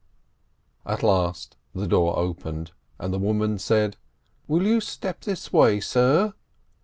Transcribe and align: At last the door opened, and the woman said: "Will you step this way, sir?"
At 0.83 1.03
last 1.03 1.57
the 1.75 1.85
door 1.85 2.17
opened, 2.17 2.71
and 2.97 3.13
the 3.13 3.19
woman 3.19 3.59
said: 3.59 3.97
"Will 4.47 4.65
you 4.65 4.81
step 4.81 5.21
this 5.21 5.53
way, 5.53 5.79
sir?" 5.79 6.33